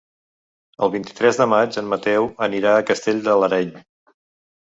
[0.87, 3.71] El vint-i-tres de maig en Mateu anirà a Castell de l'Areny.